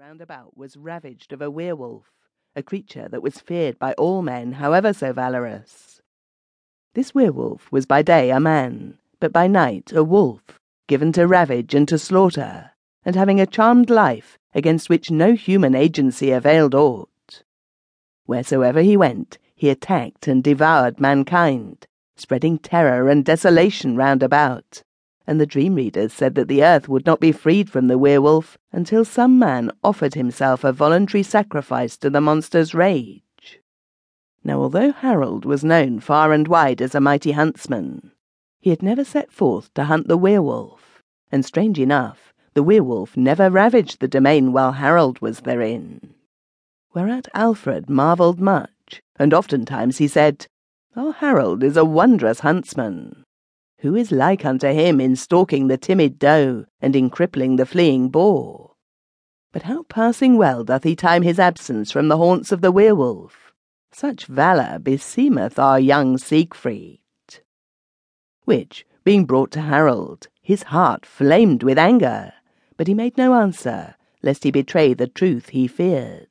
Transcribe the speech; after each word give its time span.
round 0.00 0.22
about 0.22 0.56
was 0.56 0.78
ravaged 0.78 1.30
of 1.30 1.42
a 1.42 1.50
werewolf, 1.50 2.10
a 2.56 2.62
creature 2.62 3.06
that 3.10 3.22
was 3.22 3.38
feared 3.38 3.78
by 3.78 3.92
all 3.98 4.22
men, 4.22 4.52
however 4.52 4.94
so 4.94 5.12
valorous. 5.12 6.00
This 6.94 7.14
werewolf 7.14 7.70
was 7.70 7.84
by 7.84 8.00
day 8.00 8.30
a 8.30 8.40
man, 8.40 8.96
but 9.20 9.30
by 9.30 9.46
night 9.46 9.92
a 9.92 10.02
wolf, 10.02 10.58
given 10.88 11.12
to 11.12 11.26
ravage 11.26 11.74
and 11.74 11.86
to 11.86 11.98
slaughter, 11.98 12.70
and 13.04 13.14
having 13.14 13.42
a 13.42 13.46
charmed 13.46 13.90
life 13.90 14.38
against 14.54 14.88
which 14.88 15.10
no 15.10 15.34
human 15.34 15.74
agency 15.74 16.30
availed 16.30 16.74
aught. 16.74 17.42
Wheresoever 18.24 18.80
he 18.80 18.96
went, 18.96 19.36
he 19.54 19.68
attacked 19.68 20.26
and 20.26 20.42
devoured 20.42 20.98
mankind, 20.98 21.86
spreading 22.16 22.58
terror 22.58 23.10
and 23.10 23.22
desolation 23.22 23.96
round 23.96 24.22
about 24.22 24.82
and 25.26 25.40
the 25.40 25.46
dream 25.46 25.74
readers 25.74 26.12
said 26.12 26.34
that 26.34 26.48
the 26.48 26.64
earth 26.64 26.88
would 26.88 27.06
not 27.06 27.20
be 27.20 27.32
freed 27.32 27.70
from 27.70 27.86
the 27.86 27.98
werewolf 27.98 28.58
until 28.72 29.04
some 29.04 29.38
man 29.38 29.70
offered 29.84 30.14
himself 30.14 30.64
a 30.64 30.72
voluntary 30.72 31.22
sacrifice 31.22 31.96
to 31.96 32.10
the 32.10 32.20
monster's 32.20 32.74
rage. 32.74 33.60
Now, 34.42 34.60
although 34.60 34.92
Harold 34.92 35.44
was 35.44 35.64
known 35.64 36.00
far 36.00 36.32
and 36.32 36.48
wide 36.48 36.80
as 36.80 36.94
a 36.94 37.00
mighty 37.00 37.32
huntsman, 37.32 38.12
he 38.58 38.70
had 38.70 38.82
never 38.82 39.04
set 39.04 39.30
forth 39.30 39.72
to 39.74 39.84
hunt 39.84 40.08
the 40.08 40.16
werewolf, 40.16 41.02
and 41.30 41.44
strange 41.44 41.78
enough, 41.78 42.32
the 42.54 42.62
werewolf 42.62 43.16
never 43.16 43.50
ravaged 43.50 44.00
the 44.00 44.08
domain 44.08 44.52
while 44.52 44.72
Harold 44.72 45.20
was 45.20 45.40
therein. 45.40 46.14
Whereat 46.92 47.28
Alfred 47.34 47.88
marvelled 47.88 48.40
much, 48.40 49.02
and 49.16 49.32
oftentimes 49.32 49.98
he 49.98 50.08
said, 50.08 50.46
Our 50.96 51.12
Harold 51.12 51.62
is 51.62 51.76
a 51.76 51.84
wondrous 51.84 52.40
huntsman. 52.40 53.24
Who 53.80 53.96
is 53.96 54.12
like 54.12 54.44
unto 54.44 54.68
him 54.68 55.00
in 55.00 55.16
stalking 55.16 55.68
the 55.68 55.78
timid 55.78 56.18
doe, 56.18 56.66
and 56.82 56.94
in 56.94 57.08
crippling 57.08 57.56
the 57.56 57.64
fleeing 57.64 58.10
boar? 58.10 58.74
But 59.52 59.62
how 59.62 59.84
passing 59.84 60.36
well 60.36 60.64
doth 60.64 60.84
he 60.84 60.94
time 60.94 61.22
his 61.22 61.38
absence 61.38 61.90
from 61.90 62.08
the 62.08 62.18
haunts 62.18 62.52
of 62.52 62.60
the 62.60 62.70
werewolf! 62.70 63.52
Such 63.90 64.26
valour 64.26 64.78
beseemeth 64.78 65.58
our 65.58 65.80
young 65.80 66.18
Siegfried. 66.18 67.00
Which, 68.44 68.86
being 69.02 69.24
brought 69.24 69.50
to 69.52 69.62
Harold, 69.62 70.28
his 70.42 70.64
heart 70.64 71.06
flamed 71.06 71.62
with 71.62 71.78
anger, 71.78 72.34
but 72.76 72.86
he 72.86 72.92
made 72.92 73.16
no 73.16 73.34
answer, 73.34 73.96
lest 74.22 74.44
he 74.44 74.50
betray 74.50 74.92
the 74.92 75.06
truth 75.06 75.48
he 75.48 75.66
feared. 75.66 76.28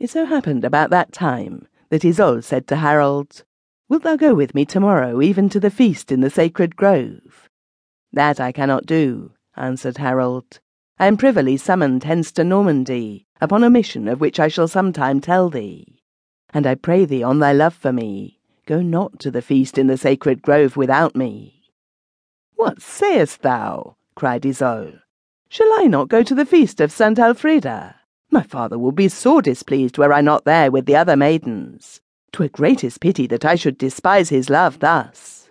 It 0.00 0.10
so 0.10 0.26
happened 0.26 0.64
about 0.64 0.90
that 0.90 1.12
time 1.12 1.68
that 1.88 2.04
Isolde 2.04 2.42
said 2.42 2.66
to 2.66 2.76
Harold, 2.76 3.44
Wilt 3.88 4.02
thou 4.02 4.16
go 4.16 4.34
with 4.34 4.52
me 4.52 4.64
tomorrow, 4.64 5.22
even 5.22 5.48
to 5.48 5.60
the 5.60 5.70
feast 5.70 6.10
in 6.10 6.20
the 6.20 6.30
sacred 6.30 6.74
grove? 6.74 7.48
That 8.12 8.40
I 8.40 8.50
cannot 8.50 8.84
do, 8.84 9.32
answered 9.56 9.98
Harold. 9.98 10.58
I 10.98 11.06
am 11.06 11.16
privily 11.16 11.56
summoned 11.56 12.02
hence 12.02 12.32
to 12.32 12.42
Normandy, 12.42 13.26
upon 13.40 13.62
a 13.62 13.70
mission 13.70 14.08
of 14.08 14.20
which 14.20 14.40
I 14.40 14.48
shall 14.48 14.66
sometime 14.66 15.20
tell 15.20 15.50
thee. 15.50 16.00
And 16.52 16.66
I 16.66 16.74
pray 16.74 17.04
thee, 17.04 17.22
on 17.22 17.38
thy 17.38 17.52
love 17.52 17.74
for 17.74 17.92
me, 17.92 18.40
go 18.66 18.82
not 18.82 19.20
to 19.20 19.30
the 19.30 19.42
feast 19.42 19.78
in 19.78 19.86
the 19.86 19.96
sacred 19.96 20.42
grove 20.42 20.76
without 20.76 21.14
me. 21.14 21.62
What 22.56 22.82
sayest 22.82 23.42
thou? 23.42 23.96
cried 24.16 24.44
Isolde. 24.44 25.00
Shall 25.48 25.68
I 25.78 25.84
not 25.84 26.08
go 26.08 26.24
to 26.24 26.34
the 26.34 26.46
feast 26.46 26.80
of 26.80 26.90
St. 26.90 27.20
Alfrida? 27.20 27.94
My 28.32 28.42
father 28.42 28.78
will 28.78 28.90
be 28.90 29.08
sore 29.08 29.42
displeased 29.42 29.96
were 29.96 30.12
I 30.12 30.22
not 30.22 30.44
there 30.44 30.72
with 30.72 30.86
the 30.86 30.96
other 30.96 31.14
maidens. 31.14 32.00
'Twere 32.32 32.48
greatest 32.48 33.00
pity 33.00 33.26
that 33.26 33.44
I 33.44 33.54
should 33.54 33.78
despise 33.78 34.28
his 34.28 34.50
love 34.50 34.80
thus. 34.80 35.50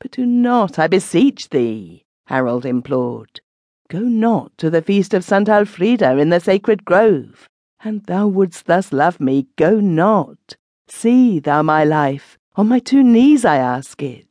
But 0.00 0.12
do 0.12 0.26
not, 0.26 0.78
I 0.78 0.86
beseech 0.86 1.50
thee, 1.50 2.04
Harold 2.26 2.64
implored. 2.64 3.40
Go 3.88 4.00
not 4.00 4.56
to 4.58 4.70
the 4.70 4.82
feast 4.82 5.14
of 5.14 5.24
St. 5.24 5.48
Alfrida 5.48 6.16
in 6.18 6.30
the 6.30 6.40
sacred 6.40 6.84
grove. 6.84 7.48
And 7.82 8.04
thou 8.04 8.28
wouldst 8.28 8.66
thus 8.66 8.92
love 8.92 9.20
me, 9.20 9.48
go 9.56 9.80
not. 9.80 10.56
See, 10.86 11.38
thou 11.38 11.62
my 11.62 11.84
life, 11.84 12.38
on 12.56 12.68
my 12.68 12.78
two 12.78 13.02
knees 13.02 13.44
I 13.44 13.56
ask 13.56 14.02
it. 14.02 14.26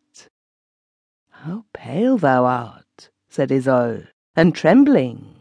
How 1.29 1.65
pale 1.73 2.17
thou 2.17 2.45
art, 2.45 3.09
said 3.29 3.51
Isolde, 3.51 4.07
and 4.35 4.53
trembling. 4.53 5.35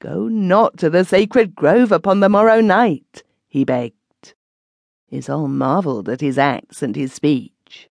Go 0.00 0.28
not 0.28 0.78
to 0.78 0.88
the 0.88 1.04
sacred 1.04 1.54
grove 1.54 1.92
upon 1.92 2.20
the 2.20 2.28
morrow 2.28 2.60
night, 2.60 3.24
he 3.48 3.64
begged. 3.64 3.97
Isolde 5.12 5.50
marvelled 5.50 6.08
at 6.08 6.20
his 6.20 6.38
acts 6.38 6.82
and 6.82 6.94
his 6.94 7.12
speech. 7.12 7.88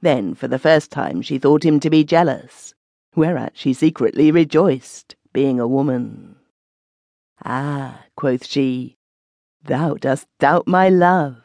Then, 0.00 0.34
for 0.34 0.48
the 0.48 0.58
first 0.58 0.90
time, 0.90 1.22
she 1.22 1.38
thought 1.38 1.64
him 1.64 1.80
to 1.80 1.90
be 1.90 2.04
jealous, 2.04 2.74
whereat 3.14 3.52
she 3.54 3.72
secretly 3.72 4.30
rejoiced, 4.30 5.16
being 5.32 5.58
a 5.58 5.66
woman. 5.66 6.36
Ah, 7.44 8.04
quoth 8.16 8.46
she, 8.46 8.96
thou 9.64 9.94
dost 9.94 10.26
doubt 10.38 10.66
my 10.66 10.88
love. 10.88 11.42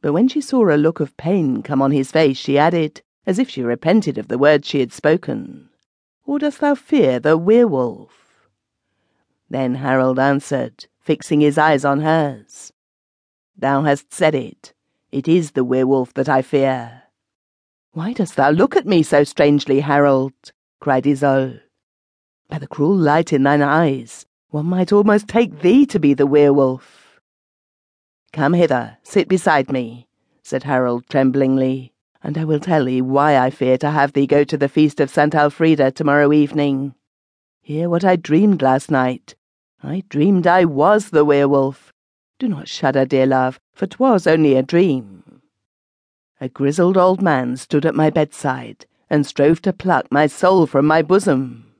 But 0.00 0.12
when 0.12 0.28
she 0.28 0.40
saw 0.40 0.68
a 0.68 0.76
look 0.76 1.00
of 1.00 1.16
pain 1.16 1.62
come 1.62 1.82
on 1.82 1.90
his 1.90 2.12
face, 2.12 2.36
she 2.36 2.58
added, 2.58 3.02
as 3.26 3.38
if 3.38 3.48
she 3.48 3.62
repented 3.62 4.18
of 4.18 4.28
the 4.28 4.38
words 4.38 4.68
she 4.68 4.80
had 4.80 4.92
spoken, 4.92 5.70
Or 6.24 6.38
dost 6.38 6.60
thou 6.60 6.74
fear 6.74 7.18
the 7.18 7.36
werewolf? 7.36 8.48
Then 9.50 9.76
Harold 9.76 10.18
answered, 10.18 10.86
fixing 11.00 11.40
his 11.40 11.56
eyes 11.58 11.84
on 11.84 12.00
hers, 12.00 12.72
Thou 13.58 13.82
hast 13.82 14.12
said 14.12 14.34
it. 14.34 14.74
It 15.10 15.26
is 15.26 15.52
the 15.52 15.64
werewolf 15.64 16.12
that 16.14 16.28
I 16.28 16.42
fear. 16.42 17.04
Why 17.92 18.12
dost 18.12 18.36
thou 18.36 18.50
look 18.50 18.76
at 18.76 18.86
me 18.86 19.02
so 19.02 19.24
strangely, 19.24 19.80
Harold? 19.80 20.34
cried 20.80 21.06
Isolde. 21.06 21.62
By 22.50 22.58
the 22.58 22.66
cruel 22.66 22.94
light 22.94 23.32
in 23.32 23.44
thine 23.44 23.62
eyes, 23.62 24.26
one 24.50 24.66
might 24.66 24.92
almost 24.92 25.26
take 25.26 25.60
thee 25.60 25.86
to 25.86 25.98
be 25.98 26.12
the 26.12 26.26
werewolf. 26.26 27.18
Come 28.32 28.52
hither, 28.52 28.98
sit 29.02 29.26
beside 29.26 29.72
me, 29.72 30.06
said 30.42 30.64
Harold 30.64 31.06
tremblingly, 31.08 31.94
and 32.22 32.36
I 32.36 32.44
will 32.44 32.60
tell 32.60 32.84
thee 32.84 33.00
why 33.00 33.38
I 33.38 33.48
fear 33.48 33.78
to 33.78 33.90
have 33.90 34.12
thee 34.12 34.26
go 34.26 34.44
to 34.44 34.58
the 34.58 34.68
feast 34.68 35.00
of 35.00 35.08
St. 35.08 35.34
Alfrida 35.34 35.90
tomorrow 35.90 36.32
evening. 36.32 36.94
Hear 37.62 37.88
what 37.88 38.04
I 38.04 38.16
dreamed 38.16 38.60
last 38.60 38.90
night. 38.90 39.34
I 39.82 40.04
dreamed 40.10 40.46
I 40.46 40.66
was 40.66 41.08
the 41.08 41.24
werewolf, 41.24 41.94
do 42.38 42.48
not 42.48 42.68
shudder, 42.68 43.04
dear 43.04 43.26
love, 43.26 43.58
for 43.72 43.86
'twas 43.86 44.26
only 44.26 44.54
a 44.54 44.62
dream. 44.62 45.42
A 46.40 46.48
grizzled 46.48 46.96
old 46.96 47.22
man 47.22 47.56
stood 47.56 47.86
at 47.86 47.94
my 47.94 48.10
bedside, 48.10 48.84
and 49.08 49.26
strove 49.26 49.62
to 49.62 49.72
pluck 49.72 50.10
my 50.10 50.26
soul 50.26 50.66
from 50.66 50.86
my 50.86 51.00
bosom. 51.00 51.72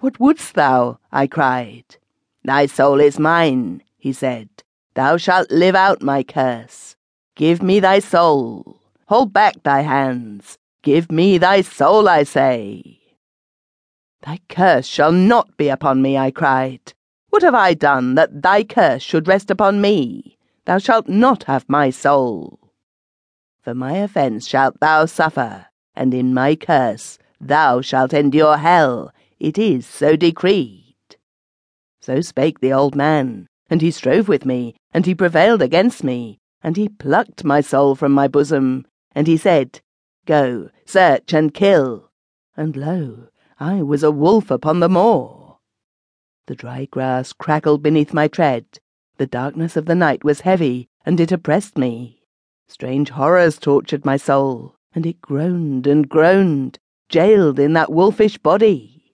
What 0.00 0.20
wouldst 0.20 0.54
thou? 0.54 0.98
I 1.10 1.26
cried. 1.26 1.96
Thy 2.44 2.66
soul 2.66 3.00
is 3.00 3.18
mine, 3.18 3.82
he 3.96 4.12
said. 4.12 4.48
Thou 4.94 5.16
shalt 5.16 5.50
live 5.50 5.74
out 5.74 6.02
my 6.02 6.22
curse. 6.22 6.96
Give 7.34 7.62
me 7.62 7.80
thy 7.80 8.00
soul. 8.00 8.80
Hold 9.06 9.32
back 9.32 9.62
thy 9.62 9.80
hands. 9.80 10.58
Give 10.82 11.10
me 11.10 11.38
thy 11.38 11.62
soul, 11.62 12.08
I 12.08 12.24
say. 12.24 13.00
Thy 14.22 14.40
curse 14.48 14.86
shall 14.86 15.12
not 15.12 15.56
be 15.56 15.68
upon 15.68 16.02
me, 16.02 16.18
I 16.18 16.30
cried. 16.30 16.92
What 17.30 17.42
have 17.42 17.54
I 17.54 17.74
done 17.74 18.14
that 18.14 18.42
thy 18.42 18.64
curse 18.64 19.02
should 19.02 19.28
rest 19.28 19.50
upon 19.50 19.80
me? 19.80 20.38
Thou 20.64 20.78
shalt 20.78 21.08
not 21.08 21.44
have 21.44 21.68
my 21.68 21.90
soul. 21.90 22.58
For 23.62 23.74
my 23.74 23.98
offence 23.98 24.46
shalt 24.46 24.80
thou 24.80 25.06
suffer, 25.06 25.66
and 25.94 26.14
in 26.14 26.32
my 26.32 26.56
curse 26.56 27.18
thou 27.40 27.80
shalt 27.80 28.14
endure 28.14 28.56
hell. 28.56 29.12
It 29.38 29.58
is 29.58 29.86
so 29.86 30.16
decreed. 30.16 30.94
So 32.00 32.20
spake 32.22 32.60
the 32.60 32.72
old 32.72 32.94
man, 32.94 33.46
and 33.68 33.82
he 33.82 33.90
strove 33.90 34.28
with 34.28 34.46
me, 34.46 34.74
and 34.92 35.04
he 35.04 35.14
prevailed 35.14 35.62
against 35.62 36.02
me, 36.02 36.38
and 36.62 36.76
he 36.76 36.88
plucked 36.88 37.44
my 37.44 37.60
soul 37.60 37.94
from 37.94 38.12
my 38.12 38.26
bosom, 38.26 38.86
and 39.14 39.26
he 39.26 39.36
said, 39.36 39.80
Go, 40.24 40.70
search 40.86 41.32
and 41.32 41.52
kill. 41.52 42.10
And 42.56 42.76
lo, 42.76 43.28
I 43.60 43.82
was 43.82 44.02
a 44.02 44.10
wolf 44.10 44.50
upon 44.50 44.80
the 44.80 44.88
moor. 44.88 45.37
The 46.48 46.54
dry 46.54 46.86
grass 46.86 47.34
crackled 47.34 47.82
beneath 47.82 48.14
my 48.14 48.26
tread. 48.26 48.64
The 49.18 49.26
darkness 49.26 49.76
of 49.76 49.84
the 49.84 49.94
night 49.94 50.24
was 50.24 50.40
heavy, 50.40 50.88
and 51.04 51.20
it 51.20 51.30
oppressed 51.30 51.76
me. 51.76 52.22
Strange 52.66 53.10
horrors 53.10 53.58
tortured 53.58 54.06
my 54.06 54.16
soul, 54.16 54.74
and 54.94 55.04
it 55.04 55.20
groaned 55.20 55.86
and 55.86 56.08
groaned, 56.08 56.78
jailed 57.10 57.58
in 57.58 57.74
that 57.74 57.92
wolfish 57.92 58.38
body. 58.38 59.12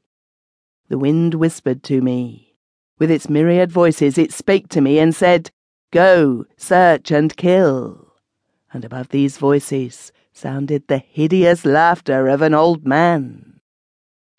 The 0.89 0.97
wind 0.97 1.35
whispered 1.35 1.83
to 1.85 2.01
me. 2.01 2.55
With 3.01 3.11
its 3.11 3.29
myriad 3.29 3.73
voices 3.73 4.17
it 4.17 4.33
spake 4.33 4.69
to 4.69 4.81
me 4.81 5.01
and 5.01 5.13
said, 5.13 5.51
Go, 5.91 6.45
search 6.57 7.11
and 7.11 7.37
kill. 7.37 8.13
And 8.73 8.85
above 8.85 9.09
these 9.09 9.39
voices 9.39 10.13
sounded 10.33 10.87
the 10.87 10.99
hideous 10.99 11.65
laughter 11.65 12.29
of 12.29 12.43
an 12.43 12.55
old 12.55 12.87
man. 12.87 13.59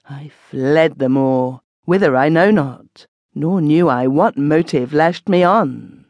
I 0.10 0.32
fled 0.50 0.98
the 1.00 1.10
moor, 1.10 1.60
whither 1.86 2.16
I 2.16 2.30
know 2.30 2.52
not, 2.52 3.08
nor 3.34 3.62
knew 3.62 3.88
I 3.88 4.08
what 4.08 4.38
motive 4.38 4.94
lashed 4.94 5.30
me 5.30 5.44
on. 5.44 6.06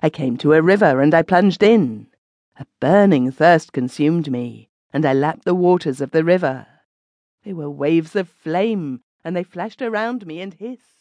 I 0.00 0.10
came 0.10 0.36
to 0.38 0.52
a 0.52 0.62
river, 0.62 1.00
and 1.00 1.14
I 1.14 1.22
plunged 1.22 1.62
in. 1.62 2.08
A 2.58 2.66
burning 2.80 3.30
thirst 3.30 3.72
consumed 3.72 4.30
me, 4.30 4.68
and 4.92 5.04
I 5.04 5.12
lapped 5.12 5.44
the 5.44 5.54
waters 5.54 6.00
of 6.00 6.10
the 6.10 6.24
river. 6.24 6.66
They 7.44 7.52
were 7.52 7.70
waves 7.70 8.16
of 8.16 8.28
flame, 8.28 9.02
and 9.24 9.36
they 9.36 9.42
flashed 9.42 9.82
around 9.82 10.26
me 10.26 10.40
and 10.40 10.54
hissed. 10.54 10.95